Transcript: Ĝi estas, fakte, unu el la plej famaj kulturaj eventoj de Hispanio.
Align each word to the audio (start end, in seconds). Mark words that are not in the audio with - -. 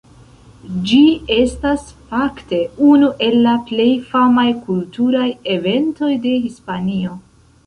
Ĝi 0.91 1.01
estas, 1.35 1.83
fakte, 2.13 2.61
unu 2.93 3.11
el 3.27 3.37
la 3.43 3.53
plej 3.69 3.87
famaj 4.15 4.47
kulturaj 4.65 5.29
eventoj 5.59 6.11
de 6.27 6.35
Hispanio. 6.49 7.15